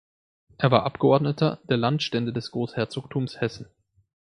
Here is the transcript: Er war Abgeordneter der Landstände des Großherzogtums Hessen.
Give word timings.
Er 0.57 0.71
war 0.71 0.87
Abgeordneter 0.87 1.59
der 1.69 1.77
Landstände 1.77 2.33
des 2.33 2.49
Großherzogtums 2.49 3.39
Hessen. 3.39 3.67